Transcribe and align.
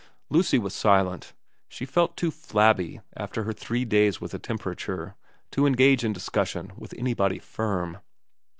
Lucy 0.31 0.57
was 0.57 0.73
silent. 0.73 1.33
She 1.69 1.85
felt 1.85 2.17
too 2.17 2.31
flabby, 2.31 3.01
after 3.15 3.43
her 3.43 3.53
three 3.53 3.85
days 3.85 4.19
with 4.19 4.33
a 4.33 4.39
temperature, 4.39 5.13
to 5.51 5.67
engage 5.67 6.03
in 6.03 6.11
discussion 6.11 6.71
with 6.75 6.95
anybody 6.97 7.37
firm. 7.37 7.99